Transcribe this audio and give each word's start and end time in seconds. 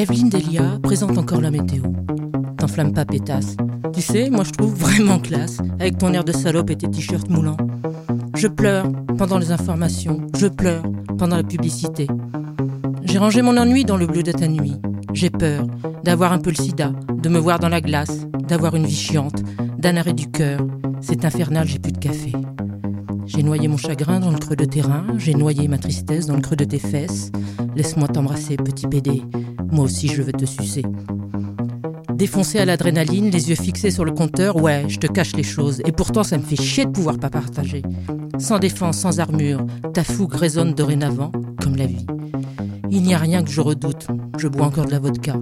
Evelyne 0.00 0.30
Delia 0.30 0.78
présente 0.82 1.18
encore 1.18 1.42
la 1.42 1.50
météo. 1.50 1.82
T'enflamme 2.56 2.94
pas, 2.94 3.04
pétasse. 3.04 3.58
Tu 3.92 4.00
sais, 4.00 4.30
moi 4.30 4.44
je 4.44 4.50
trouve 4.52 4.72
vraiment 4.72 5.18
classe, 5.18 5.58
avec 5.78 5.98
ton 5.98 6.14
air 6.14 6.24
de 6.24 6.32
salope 6.32 6.70
et 6.70 6.76
tes 6.76 6.88
t-shirts 6.88 7.28
moulants. 7.28 7.58
Je 8.34 8.48
pleure 8.48 8.86
pendant 9.18 9.36
les 9.36 9.52
informations, 9.52 10.26
je 10.38 10.46
pleure 10.46 10.82
pendant 11.18 11.36
la 11.36 11.42
publicité. 11.42 12.06
J'ai 13.02 13.18
rangé 13.18 13.42
mon 13.42 13.58
ennui 13.58 13.84
dans 13.84 13.98
le 13.98 14.06
bleu 14.06 14.22
de 14.22 14.32
ta 14.32 14.48
nuit. 14.48 14.80
J'ai 15.12 15.28
peur 15.28 15.66
d'avoir 16.02 16.32
un 16.32 16.38
peu 16.38 16.48
le 16.48 16.56
sida, 16.56 16.92
de 17.22 17.28
me 17.28 17.38
voir 17.38 17.58
dans 17.58 17.68
la 17.68 17.82
glace, 17.82 18.26
d'avoir 18.48 18.76
une 18.76 18.86
vie 18.86 18.94
chiante, 18.94 19.42
d'un 19.78 19.98
arrêt 19.98 20.14
du 20.14 20.30
cœur. 20.30 20.60
C'est 21.02 21.26
infernal, 21.26 21.68
j'ai 21.68 21.78
plus 21.78 21.92
de 21.92 21.98
café. 21.98 22.32
J'ai 23.32 23.44
noyé 23.44 23.68
mon 23.68 23.76
chagrin 23.76 24.18
dans 24.18 24.32
le 24.32 24.38
creux 24.38 24.56
de 24.56 24.64
tes 24.64 24.80
reins, 24.80 25.06
j'ai 25.16 25.34
noyé 25.34 25.68
ma 25.68 25.78
tristesse 25.78 26.26
dans 26.26 26.34
le 26.34 26.40
creux 26.40 26.56
de 26.56 26.64
tes 26.64 26.80
fesses. 26.80 27.30
Laisse-moi 27.76 28.08
t'embrasser, 28.08 28.56
petit 28.56 28.88
pédé. 28.88 29.22
Moi 29.70 29.84
aussi, 29.84 30.08
je 30.08 30.20
veux 30.20 30.32
te 30.32 30.44
sucer. 30.44 30.82
Défoncé 32.12 32.58
à 32.58 32.64
l'adrénaline, 32.64 33.30
les 33.30 33.50
yeux 33.50 33.54
fixés 33.54 33.92
sur 33.92 34.04
le 34.04 34.10
compteur, 34.10 34.56
ouais, 34.56 34.84
je 34.88 34.98
te 34.98 35.06
cache 35.06 35.36
les 35.36 35.44
choses. 35.44 35.80
Et 35.86 35.92
pourtant, 35.92 36.24
ça 36.24 36.38
me 36.38 36.42
fait 36.42 36.60
chier 36.60 36.86
de 36.86 36.90
pouvoir 36.90 37.18
pas 37.18 37.30
partager. 37.30 37.82
Sans 38.40 38.58
défense, 38.58 38.98
sans 38.98 39.20
armure, 39.20 39.64
ta 39.94 40.02
fougue 40.02 40.34
résonne 40.34 40.74
dorénavant, 40.74 41.30
comme 41.62 41.76
la 41.76 41.86
vie. 41.86 42.06
Il 42.90 43.02
n'y 43.02 43.14
a 43.14 43.18
rien 43.18 43.42
que 43.42 43.50
je 43.50 43.60
redoute. 43.60 44.08
Je 44.38 44.48
bois 44.48 44.66
encore 44.66 44.86
de 44.86 44.90
la 44.90 44.98
vodka. 44.98 45.34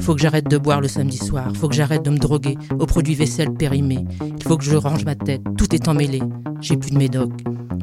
Faut 0.00 0.14
que 0.14 0.20
j'arrête 0.20 0.48
de 0.48 0.58
boire 0.58 0.80
le 0.80 0.88
samedi 0.88 1.16
soir. 1.16 1.52
Faut 1.56 1.68
que 1.68 1.74
j'arrête 1.74 2.04
de 2.04 2.10
me 2.10 2.18
droguer 2.18 2.56
aux 2.78 2.86
produits 2.86 3.14
vaisselle 3.14 3.52
périmés. 3.52 4.04
Il 4.20 4.42
faut 4.42 4.56
que 4.56 4.64
je 4.64 4.76
range 4.76 5.04
ma 5.04 5.14
tête. 5.14 5.42
Tout 5.58 5.74
est 5.74 5.88
emmêlé. 5.88 6.20
J'ai 6.60 6.76
plus 6.76 6.92
de 6.92 6.98
médoc. 6.98 7.32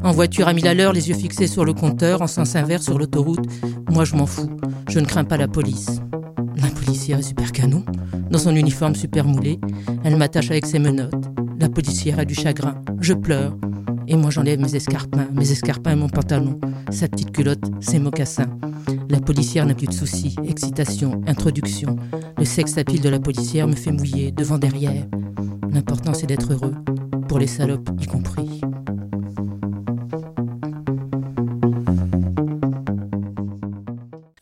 En 0.04 0.12
voiture 0.12 0.48
à 0.48 0.54
mille 0.54 0.68
à 0.68 0.73
l'heure, 0.73 0.94
les 0.94 1.09
yeux 1.09 1.16
fixés 1.16 1.48
sur 1.48 1.66
le 1.66 1.73
compteur, 1.73 2.22
en 2.22 2.28
sens 2.28 2.55
inverse 2.55 2.86
sur 2.86 2.98
l'autoroute. 2.98 3.45
Moi, 3.90 4.05
je 4.05 4.16
m'en 4.16 4.26
fous. 4.26 4.50
Je 4.90 5.00
ne 5.00 5.05
crains 5.05 5.26
pas 5.26 5.38
la 5.38 5.50
police. 5.50 6.00
La 6.56 6.70
policière 6.70 7.20
est 7.20 7.23
super 7.23 7.52
canon. 7.52 7.84
Dans 8.31 8.40
son 8.40 8.56
uniforme 8.56 8.95
super 8.95 9.25
moulé, 9.25 9.59
elle 10.03 10.16
m'attache 10.16 10.52
avec 10.52 10.66
ses 10.66 10.80
menottes. 10.80 11.25
La 11.59 11.67
policière 11.67 12.20
a 12.20 12.25
du 12.25 12.36
chagrin. 12.36 12.75
Je 13.02 13.14
pleure. 13.14 13.58
Et 14.12 14.16
moi, 14.16 14.32
j'enlève 14.32 14.60
mes 14.60 14.76
escarpins, 14.76 15.28
mes 15.36 15.52
escarpins 15.52 15.92
et 15.92 15.96
mon 15.96 16.10
pantalon. 16.10 16.60
Sa 16.90 17.08
petite 17.08 17.32
culotte, 17.32 17.64
ses 17.80 18.00
mocassins. 18.00 18.50
La 19.08 19.20
policière 19.20 19.68
n'a 19.68 19.76
plus 19.76 19.86
de 19.86 19.94
soucis. 19.94 20.36
Excitation, 20.48 21.22
introduction. 21.28 21.96
Le 22.36 22.44
sexe 22.44 22.76
à 22.80 22.84
pile 22.84 23.02
de 23.02 23.10
la 23.10 23.20
policière 23.20 23.68
me 23.68 23.76
fait 23.76 23.92
mouiller, 23.92 24.32
devant, 24.32 24.58
derrière. 24.58 25.06
L'important, 25.72 26.16
c'est 26.16 26.26
d'être 26.26 26.54
heureux. 26.54 26.74
Pour 27.28 27.38
les 27.38 27.46
salopes 27.46 27.88
y 28.02 28.08
compris. 28.08 28.62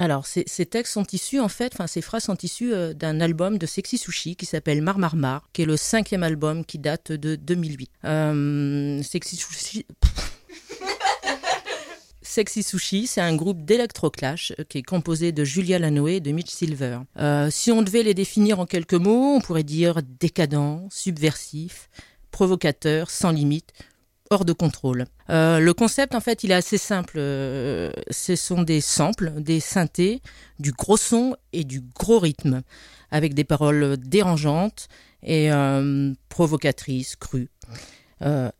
Alors, 0.08 0.26
ces, 0.26 0.46
textes 0.66 0.94
sont 0.94 1.06
issus, 1.12 1.42
en 1.42 1.50
fait, 1.50 1.74
enfin, 1.74 1.86
ces 1.86 2.02
phrases 2.02 2.24
sont 2.24 2.38
issues 2.42 2.74
euh, 2.74 2.94
d'un 2.94 3.20
album 3.20 3.58
de 3.58 3.66
Sexy 3.66 3.98
Sushi 3.98 4.38
qui 4.38 4.46
s'appelle 4.46 4.82
Mar 4.82 5.00
Mar 5.00 5.18
Mar, 5.18 5.50
qui 5.52 5.64
est 5.64 5.66
le 5.66 5.76
cinquième 5.76 6.24
album 6.24 6.64
qui 6.64 6.80
date 6.80 7.12
de 7.12 7.36
2008. 7.36 7.92
Euh, 8.06 9.04
Sexy 9.04 9.36
Sushi. 9.36 9.86
Sexy 12.22 12.64
Sushi, 12.64 13.06
c'est 13.06 13.20
un 13.20 13.36
groupe 13.36 13.66
d'électroclash 13.66 14.54
euh, 14.58 14.64
qui 14.64 14.78
est 14.78 14.84
composé 14.84 15.34
de 15.34 15.44
Julia 15.44 15.78
Lanoé 15.78 16.16
et 16.16 16.22
de 16.22 16.32
Mitch 16.32 16.52
Silver. 16.52 17.00
Si 17.50 17.74
on 17.74 17.82
devait 17.82 18.04
les 18.04 18.14
définir 18.14 18.62
en 18.62 18.66
quelques 18.66 18.94
mots, 18.94 19.36
on 19.36 19.42
pourrait 19.42 19.64
dire 19.64 20.00
décadent, 20.22 20.88
subversif, 20.90 21.90
provocateur, 22.32 23.10
sans 23.10 23.32
limite, 23.32 23.74
hors 24.30 24.46
de 24.46 24.54
contrôle. 24.54 25.06
Euh, 25.30 25.60
le 25.60 25.74
concept, 25.74 26.16
en 26.16 26.20
fait, 26.20 26.44
il 26.44 26.52
est 26.52 26.56
assez 26.56 26.78
simple. 26.78 27.16
Euh, 27.18 27.92
ce 28.10 28.36
sont 28.36 28.64
des 28.64 28.82
samples, 28.82 29.32
des 29.42 29.60
synthés, 29.60 30.22
du 30.60 30.72
gros 30.72 30.98
son 30.98 31.36
et 31.54 31.64
du 31.64 31.82
gros 31.82 32.20
rythme, 32.20 32.62
avec 33.12 33.34
des 33.34 33.44
paroles 33.44 33.98
dérangeantes 33.98 34.88
et 35.24 35.52
euh, 35.52 36.14
provocatrices, 36.30 37.16
crues. 37.16 37.50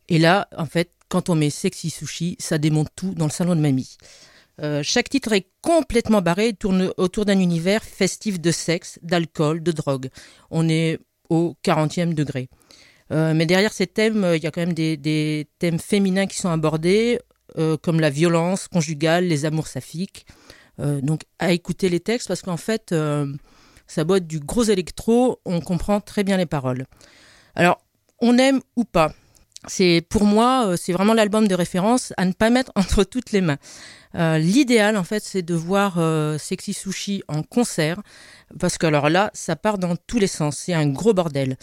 Et 0.08 0.18
là, 0.18 0.48
en 0.56 0.66
fait, 0.66 0.92
quand 1.08 1.30
on 1.30 1.34
met 1.34 1.50
Sexy 1.50 1.90
Sushi, 1.90 2.36
ça 2.38 2.58
démonte 2.58 2.88
tout 2.94 3.14
dans 3.14 3.24
le 3.24 3.32
salon 3.32 3.56
de 3.56 3.60
mamie. 3.60 3.96
Chaque 4.82 5.08
titre 5.08 5.32
est 5.32 5.48
complètement 5.62 6.22
barré, 6.22 6.52
tourne 6.52 6.92
autour 6.96 7.24
d'un 7.24 7.40
univers 7.40 7.82
festif 7.82 8.40
de 8.40 8.52
sexe, 8.52 9.00
d'alcool, 9.02 9.62
de 9.62 9.72
drogue. 9.72 10.10
On 10.50 10.68
est 10.68 11.00
au 11.28 11.56
40e 11.64 12.14
degré. 12.14 12.48
Euh, 13.10 13.32
mais 13.34 13.46
derrière 13.46 13.72
ces 13.72 13.86
thèmes, 13.86 14.26
il 14.34 14.42
y 14.42 14.46
a 14.46 14.50
quand 14.50 14.60
même 14.60 14.74
des, 14.74 15.48
thèmes 15.58 15.78
féminins 15.78 16.26
qui 16.26 16.36
sont 16.36 16.50
abordés, 16.50 17.18
euh, 17.56 17.76
comme 17.76 18.00
la 18.00 18.10
violence 18.10 18.68
conjugale, 18.68 19.24
les 19.24 19.44
amours 19.44 19.66
saphiques. 19.66 20.26
Euh, 20.80 21.00
donc 21.00 21.22
à 21.38 21.52
écouter 21.52 21.88
les 21.88 22.00
textes, 22.00 22.28
parce 22.28 22.42
qu'en 22.42 22.56
fait, 22.56 22.94
ça 23.86 24.04
boit 24.04 24.20
du 24.20 24.40
gros 24.40 24.64
électro, 24.64 25.40
on 25.44 25.60
comprend 25.60 26.00
très 26.00 26.24
bien 26.24 26.36
les 26.36 26.46
paroles. 26.46 26.84
Alors, 27.54 27.80
on 28.20 28.36
aime 28.38 28.60
ou 28.76 28.84
pas? 28.84 29.12
C'est 29.66 30.06
pour 30.08 30.24
moi, 30.24 30.76
c'est 30.76 30.92
vraiment 30.92 31.14
l'album 31.14 31.48
de 31.48 31.54
référence 31.54 32.12
à 32.16 32.24
ne 32.24 32.32
pas 32.32 32.50
mettre 32.50 32.70
entre 32.76 33.04
toutes 33.04 33.32
les 33.32 33.40
mains. 33.40 33.58
Euh, 34.14 34.38
L'idéal, 34.38 34.96
en 34.96 35.04
fait, 35.04 35.22
c'est 35.22 35.42
de 35.42 35.54
voir 35.54 35.98
euh, 35.98 36.38
Sexy 36.38 36.72
Sushi 36.72 37.22
en 37.28 37.42
concert, 37.42 38.00
parce 38.58 38.78
que 38.78 38.86
alors 38.86 39.10
là, 39.10 39.30
ça 39.34 39.56
part 39.56 39.78
dans 39.78 39.96
tous 39.96 40.18
les 40.18 40.26
sens. 40.26 40.56
C'est 40.56 40.74
un 40.74 40.86
gros 40.86 41.12
bordel. 41.12 41.56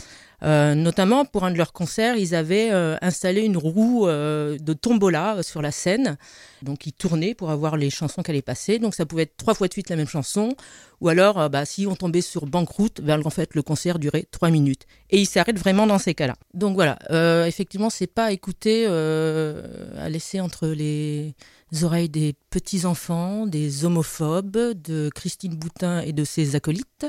Euh, 0.44 0.76
notamment 0.76 1.26
pour 1.26 1.46
un 1.46 1.52
de 1.52 1.58
leurs 1.58 1.74
concerts, 1.74 2.18
ils 2.18 2.36
avaient 2.36 2.70
installé 3.02 3.42
une 3.42 3.58
roue 3.58 4.06
de 4.06 4.74
tombola 4.74 5.42
sur 5.42 5.62
la 5.62 5.72
scène. 5.72 6.18
Donc 6.62 6.86
ils 6.86 6.94
tournaient 6.94 7.34
pour 7.34 7.50
avoir 7.50 7.78
les 7.78 7.90
chansons 7.90 8.22
qu'elle 8.22 8.36
allaient 8.36 8.42
passer. 8.44 8.78
Donc 8.78 8.94
ça 8.94 9.06
pouvait 9.06 9.24
être 9.24 9.38
trois 9.38 9.56
fois 9.56 9.68
de 9.68 9.74
suite 9.74 9.90
la 9.90 9.96
même 9.96 10.08
chanson. 10.08 10.56
Ou 11.02 11.10
alors, 11.10 11.50
bah, 11.50 11.66
si 11.66 11.88
on 11.88 11.96
tombait 11.96 12.22
sur 12.22 12.46
Banqueroute, 12.46 13.02
ben, 13.02 13.22
en 13.26 13.30
fait, 13.30 13.56
le 13.56 13.64
concert 13.64 13.98
durait 13.98 14.28
trois 14.30 14.52
minutes. 14.52 14.86
Et 15.10 15.20
ils 15.20 15.26
s'arrêtent 15.26 15.60
vraiment 15.60 15.88
dans 15.88 16.00
ces 16.00 16.14
cas-là. 16.14 16.36
Donc 16.54 16.76
voilà, 16.76 17.00
effectivement, 17.48 17.90
c'est 17.90 18.06
pas 18.06 18.32
écouter, 18.32 18.86
à 18.86 20.10
laisser 20.10 20.42
entre 20.42 20.68
les 20.68 21.34
oreilles 21.84 22.10
des 22.10 22.36
petits-enfants, 22.50 23.48
des 23.48 23.86
homophobes, 23.86 24.74
de 24.82 25.10
Christine 25.14 25.56
Boutin 25.56 26.02
et 26.02 26.14
de 26.14 26.24
ses 26.24 26.56
acolytes. 26.56 27.06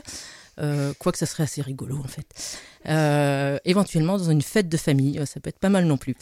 Euh, 0.58 0.94
quoique 0.98 1.18
ça 1.18 1.26
serait 1.26 1.42
assez 1.42 1.60
rigolo 1.60 1.98
en 2.02 2.08
fait. 2.08 2.26
Euh, 2.88 3.58
éventuellement 3.66 4.16
dans 4.16 4.30
une 4.30 4.40
fête 4.40 4.70
de 4.70 4.76
famille, 4.78 5.20
ça 5.26 5.38
peut 5.38 5.50
être 5.50 5.58
pas 5.58 5.68
mal 5.68 5.84
non 5.84 5.98
plus. 5.98 6.14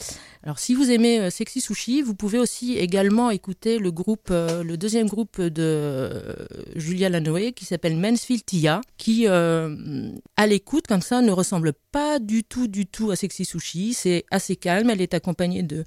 Alors 0.43 0.59
si 0.59 0.73
vous 0.73 0.91
aimez 0.91 1.21
euh, 1.21 1.29
Sexy 1.29 1.61
Sushi, 1.61 2.01
vous 2.01 2.15
pouvez 2.15 2.37
aussi 2.37 2.77
également 2.77 3.31
écouter 3.31 3.79
le 3.79 3.91
groupe, 3.91 4.27
euh, 4.31 4.61
le 4.61 4.75
deuxième 4.75 5.07
groupe 5.07 5.39
de 5.39 5.63
euh, 5.63 6.33
Julia 6.75 7.07
Lanoé 7.07 7.53
qui 7.53 7.63
s'appelle 7.63 7.95
Mansfield 7.95 8.45
Tia, 8.45 8.81
qui 8.97 9.27
à 9.27 10.47
l'écoute 10.47 10.87
comme 10.87 11.01
ça 11.01 11.21
ne 11.21 11.31
ressemble 11.31 11.71
pas 11.91 12.19
du 12.19 12.43
tout 12.43 12.67
du 12.67 12.85
tout 12.85 13.11
à 13.11 13.15
Sexy 13.15 13.45
Sushi. 13.45 13.93
C'est 13.93 14.25
assez 14.31 14.57
calme. 14.57 14.89
Elle 14.89 15.01
est 15.01 15.13
accompagnée 15.13 15.63
de 15.63 15.85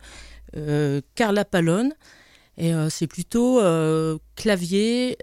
Carla 1.14 1.44
Palone. 1.44 1.92
Et 2.58 2.72
c'est 2.90 3.06
plutôt 3.06 3.60
clavier 4.36 5.16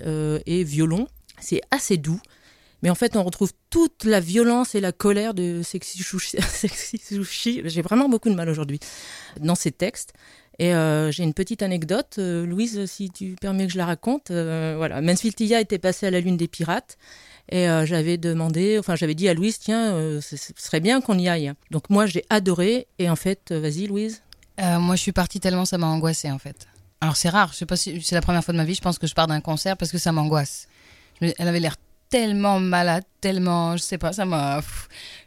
et 0.46 0.64
violon. 0.64 1.08
C'est 1.40 1.62
assez 1.70 1.98
doux. 1.98 2.22
Mais 2.82 2.90
en 2.90 2.96
fait, 2.96 3.16
on 3.16 3.24
retrouve 3.24 3.52
toute 3.70 4.04
la 4.04 4.20
violence 4.20 4.76
et 4.76 4.80
la 4.80 4.92
colère 4.92 5.34
de 5.34 5.62
Sexy 5.64 6.04
Sushi. 6.04 7.62
J'ai 7.66 7.82
vraiment 7.82 8.10
beaucoup 8.10 8.30
de 8.30 8.36
mal 8.36 8.48
aujourd'hui 8.50 8.80
dans 9.40 9.56
ces 9.56 9.72
textes. 9.72 10.14
Et 10.60 10.74
euh, 10.74 11.12
j'ai 11.12 11.24
une 11.24 11.34
petite 11.34 11.64
anecdote, 11.64 12.16
euh, 12.18 12.46
Louise, 12.46 12.86
si 12.86 13.10
tu 13.10 13.36
permets 13.42 13.66
que 13.66 13.74
je 13.74 13.78
la 13.78 13.86
raconte. 13.86 14.32
Euh, 14.32 14.76
voilà, 14.78 15.02
Mansfield 15.02 15.36
Tia 15.36 15.60
était 15.60 15.80
passé 15.80 16.06
à 16.06 16.12
la 16.12 16.22
Lune 16.22 16.38
des 16.38 16.48
Pirates. 16.48 16.98
Et 17.50 17.68
euh, 17.68 17.86
j'avais 17.86 18.18
demandé, 18.18 18.80
enfin 18.80 18.96
j'avais 18.96 19.16
dit 19.16 19.28
à 19.28 19.34
Louise, 19.34 19.60
tiens, 19.60 19.94
euh, 19.94 20.22
ce 20.22 20.36
serait 20.56 20.80
bien 20.80 21.02
qu'on 21.02 21.18
y 21.18 21.28
aille. 21.28 21.54
Donc 21.72 21.90
moi 21.90 22.06
j'ai 22.06 22.24
adoré. 22.30 22.88
Et 23.00 23.10
en 23.10 23.16
fait, 23.16 23.52
vas-y 23.52 23.88
Louise. 23.88 24.22
moi 24.60 24.96
je 24.96 25.02
suis 25.02 25.12
partie 25.12 25.40
tellement 25.40 25.66
ça 25.66 25.78
m'a 25.78 25.88
angoissée 25.88 26.32
en 26.32 26.40
fait. 26.40 26.68
Alors 27.06 27.18
c'est 27.18 27.30
rare, 27.30 27.52
je 27.54 27.58
sais 27.58 27.68
pas 27.68 27.76
si 27.78 28.02
c'est 28.02 28.16
la 28.16 28.22
première 28.22 28.44
fois 28.44 28.52
de 28.52 28.58
ma 28.58 28.64
vie, 28.66 28.74
je 28.74 28.82
pense 28.82 28.98
que 28.98 29.06
je 29.06 29.14
pars 29.14 29.28
d'un 29.28 29.40
concert 29.40 29.78
parce 29.78 29.92
que 29.92 30.00
ça 30.00 30.12
m'angoisse. 30.12 30.68
Elle 31.22 31.48
avait 31.48 31.60
l'air 31.60 31.76
tellement 32.10 32.60
malade, 32.60 33.04
tellement, 33.22 33.78
je 33.78 33.84
sais 33.84 34.00
pas, 34.00 34.12
ça 34.12 34.26
m'a. 34.26 34.60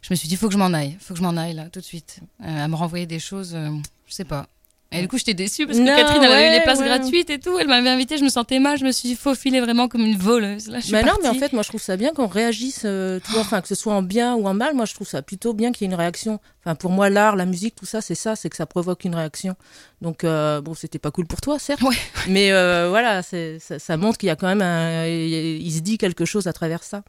Je 0.01 0.09
me 0.11 0.15
suis 0.17 0.27
dit, 0.27 0.35
faut 0.35 0.47
que 0.47 0.53
je 0.53 0.57
m'en 0.57 0.73
aille, 0.73 0.97
faut 0.99 1.13
que 1.13 1.19
je 1.19 1.23
m'en 1.23 1.37
aille 1.37 1.53
là, 1.53 1.69
tout 1.69 1.79
de 1.79 1.85
suite. 1.85 2.19
Euh, 2.43 2.65
à 2.65 2.67
me 2.67 2.75
renvoyer 2.75 3.05
des 3.05 3.19
choses, 3.19 3.55
euh, 3.55 3.69
je 4.07 4.13
sais 4.13 4.25
pas. 4.25 4.47
Et 4.91 5.01
du 5.01 5.07
coup, 5.07 5.19
j'étais 5.19 5.35
déçue 5.35 5.67
parce 5.67 5.77
que 5.77 5.83
Non, 5.83 5.95
Catherine, 5.95 6.23
elle 6.23 6.31
avait 6.31 6.49
eu 6.49 6.57
les 6.57 6.63
places 6.63 6.79
ouais. 6.79 6.87
gratuites 6.87 7.29
et 7.29 7.39
tout. 7.39 7.59
Elle 7.59 7.67
m'avait 7.67 7.89
invitée, 7.89 8.17
je 8.17 8.23
me 8.23 8.29
sentais 8.29 8.57
mal, 8.57 8.79
je 8.79 8.85
me 8.85 8.91
suis 8.91 9.13
faufilée 9.15 9.61
vraiment 9.61 9.87
comme 9.87 10.01
une 10.01 10.17
voleuse. 10.17 10.67
Là, 10.67 10.79
je 10.79 10.85
suis 10.85 10.93
Mais 10.93 11.03
non, 11.03 11.13
mais 11.21 11.29
en 11.29 11.35
fait, 11.35 11.53
moi, 11.53 11.61
je 11.61 11.69
trouve 11.69 11.81
ça 11.81 11.95
bien 11.95 12.11
qu'on 12.11 12.25
réagisse, 12.25 12.81
euh, 12.85 13.19
tu 13.23 13.31
vois, 13.31 13.41
enfin, 13.41 13.61
que 13.61 13.67
ce 13.67 13.75
soit 13.75 13.93
en 13.93 14.01
bien 14.01 14.33
ou 14.33 14.47
en 14.47 14.55
mal. 14.55 14.73
Moi, 14.73 14.85
je 14.85 14.95
trouve 14.95 15.07
ça 15.07 15.21
plutôt 15.21 15.53
bien 15.53 15.71
qu'il 15.71 15.85
y 15.85 15.89
ait 15.89 15.93
une 15.93 15.99
réaction. 15.99 16.39
Enfin, 16.65 16.73
pour 16.73 16.89
moi, 16.89 17.11
l'art, 17.11 17.35
la 17.35 17.45
musique, 17.45 17.75
tout 17.75 17.85
ça, 17.85 18.01
c'est 18.01 18.15
ça, 18.15 18.35
c'est 18.35 18.49
que 18.49 18.55
ça 18.55 18.65
provoque 18.65 19.05
une 19.05 19.13
réaction. 19.13 19.55
Donc, 20.01 20.23
euh, 20.23 20.59
bon, 20.59 20.73
c'était 20.73 20.99
pas 20.99 21.11
cool 21.11 21.27
pour 21.27 21.39
toi, 21.39 21.59
certes. 21.59 21.83
Ouais. 21.83 21.95
Mais 22.27 22.51
euh, 22.51 22.87
voilà, 22.89 23.21
ça, 23.21 23.37
ça 23.59 23.97
montre 23.97 24.17
qu'il 24.17 24.27
y 24.27 24.31
a 24.31 24.35
quand 24.35 24.47
même 24.47 24.63
un. 24.63 25.05
Il 25.05 25.71
se 25.71 25.81
dit 25.81 25.99
quelque 25.99 26.25
chose 26.25 26.47
à 26.47 26.53
travers 26.53 26.83
ça. 26.83 27.03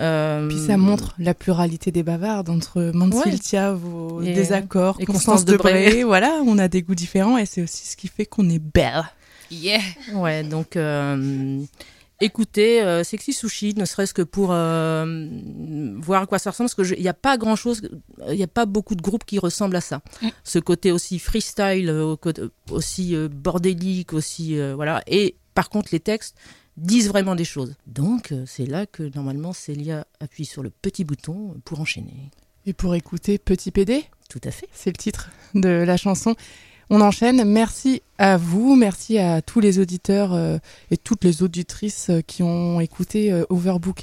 Euh, 0.00 0.48
Puis 0.48 0.58
ça 0.58 0.76
montre 0.76 1.14
la 1.18 1.34
pluralité 1.34 1.92
des 1.92 2.02
bavardes 2.02 2.48
entre 2.48 2.90
Mansfieldia, 2.94 3.72
vos 3.72 4.22
Et, 4.22 4.32
désaccords, 4.32 4.96
et 4.98 5.04
Constance 5.04 5.44
Constance 5.44 5.44
Debré. 5.44 6.04
Voilà, 6.04 6.40
on 6.46 6.58
a 6.58 6.68
des 6.68 6.82
goûts 6.82 6.94
différents 6.94 7.36
et 7.38 7.46
c'est 7.46 7.62
aussi 7.62 7.86
ce 7.86 7.96
qui 7.96 8.08
fait 8.08 8.26
qu'on 8.26 8.48
est 8.48 8.58
belle. 8.58 9.04
Yeah. 9.50 9.80
Ouais, 10.14 10.42
donc. 10.42 10.76
euh, 10.76 11.60
écoutez 12.20 12.82
euh, 12.82 13.02
Sexy 13.02 13.32
Sushi, 13.32 13.74
ne 13.76 13.84
serait-ce 13.84 14.14
que 14.14 14.22
pour 14.22 14.50
euh, 14.52 15.28
voir 15.98 16.22
à 16.22 16.26
quoi 16.26 16.38
ça 16.38 16.50
ressemble, 16.50 16.70
parce 16.74 16.88
qu'il 16.88 17.02
n'y 17.02 17.08
a 17.08 17.14
pas 17.14 17.36
grand-chose, 17.36 17.82
il 18.28 18.36
n'y 18.36 18.42
a 18.42 18.46
pas 18.48 18.66
beaucoup 18.66 18.94
de 18.94 19.02
groupes 19.02 19.24
qui 19.24 19.38
ressemblent 19.38 19.76
à 19.76 19.80
ça. 19.80 20.02
Mm. 20.22 20.28
Ce 20.44 20.58
côté 20.58 20.92
aussi 20.92 21.18
freestyle, 21.18 21.90
aussi 22.70 23.16
bordélique, 23.30 24.12
aussi 24.12 24.58
euh, 24.58 24.74
voilà. 24.74 25.02
Et 25.06 25.36
par 25.54 25.68
contre, 25.70 25.88
les 25.92 26.00
textes 26.00 26.36
disent 26.76 27.08
vraiment 27.08 27.34
des 27.34 27.44
choses. 27.44 27.74
Donc 27.86 28.32
euh, 28.32 28.44
c'est 28.46 28.66
là 28.66 28.86
que 28.86 29.02
normalement 29.14 29.52
Célia 29.52 30.06
appuie 30.20 30.44
sur 30.44 30.62
le 30.62 30.70
petit 30.70 31.04
bouton 31.04 31.54
pour 31.64 31.80
enchaîner. 31.80 32.30
Et 32.66 32.72
pour 32.72 32.94
écouter 32.94 33.38
Petit 33.38 33.70
PD, 33.70 34.04
Tout 34.28 34.40
à 34.44 34.50
fait. 34.50 34.68
c'est 34.72 34.90
le 34.90 34.96
titre 34.96 35.30
de 35.54 35.68
la 35.68 35.96
chanson. 35.96 36.34
On 36.92 37.00
enchaîne. 37.02 37.44
Merci 37.44 38.02
à 38.18 38.36
vous, 38.36 38.74
merci 38.74 39.16
à 39.16 39.42
tous 39.42 39.60
les 39.60 39.78
auditeurs 39.78 40.34
euh, 40.34 40.58
et 40.90 40.96
toutes 40.96 41.22
les 41.22 41.44
auditrices 41.44 42.10
euh, 42.10 42.20
qui 42.20 42.42
ont 42.42 42.80
écouté 42.80 43.30
euh, 43.30 43.44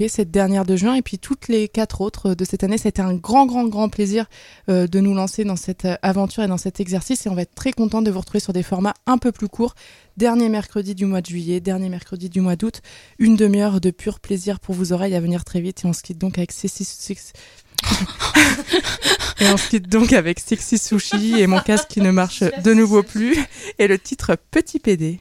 cette 0.07 0.31
dernière 0.31 0.63
de 0.63 0.77
juin 0.77 0.95
et 0.95 1.01
puis 1.01 1.19
toutes 1.19 1.49
les 1.49 1.67
quatre 1.67 1.99
autres 1.99 2.33
de 2.33 2.45
cette 2.45 2.63
année. 2.63 2.77
C'était 2.77 3.01
un 3.01 3.13
grand, 3.13 3.45
grand, 3.45 3.67
grand 3.67 3.89
plaisir 3.89 4.27
euh, 4.69 4.87
de 4.87 5.01
nous 5.01 5.13
lancer 5.13 5.43
dans 5.43 5.57
cette 5.57 5.83
euh, 5.83 5.97
aventure 6.01 6.43
et 6.43 6.47
dans 6.47 6.55
cet 6.57 6.79
exercice 6.79 7.25
et 7.25 7.29
on 7.29 7.35
va 7.35 7.41
être 7.41 7.55
très 7.55 7.73
content 7.73 8.01
de 8.01 8.09
vous 8.09 8.19
retrouver 8.21 8.39
sur 8.39 8.53
des 8.53 8.63
formats 8.63 8.93
un 9.05 9.17
peu 9.17 9.33
plus 9.33 9.49
courts. 9.49 9.75
Dernier 10.15 10.47
mercredi 10.47 10.95
du 10.95 11.05
mois 11.05 11.19
de 11.19 11.27
juillet, 11.27 11.59
dernier 11.59 11.89
mercredi 11.89 12.29
du 12.29 12.39
mois 12.39 12.55
d'août, 12.55 12.81
une 13.19 13.35
demi-heure 13.35 13.81
de 13.81 13.91
pur 13.91 14.21
plaisir 14.21 14.61
pour 14.61 14.75
vos 14.75 14.93
oreilles 14.93 15.13
à 15.13 15.19
venir 15.19 15.43
très 15.43 15.59
vite 15.59 15.83
et 15.83 15.87
on 15.87 15.93
se 15.93 16.03
quitte 16.03 16.19
donc 16.19 16.37
avec 16.37 16.53
Sexy 16.53 16.85
Six- 16.85 17.33
et 19.39 19.49
on 19.49 19.55
quitte 19.55 19.89
donc 19.89 20.13
avec 20.13 20.39
Sexy 20.39 20.77
Sushi 20.77 21.39
et 21.39 21.47
mon 21.47 21.59
casque 21.59 21.87
qui 21.89 22.01
ne 22.01 22.11
marche 22.11 22.43
de 22.63 22.73
nouveau 22.73 23.03
plus 23.03 23.37
et 23.79 23.87
le 23.87 23.97
titre 23.97 24.37
Petit 24.51 24.79
PD. 24.79 25.19